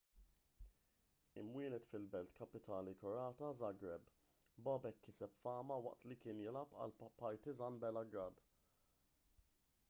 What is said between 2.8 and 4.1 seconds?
kroata żagreb